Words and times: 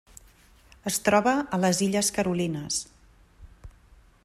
Es 0.91 0.97
troba 1.07 1.33
a 1.57 1.59
les 1.65 1.83
Illes 1.89 2.11
Carolines. 2.17 2.83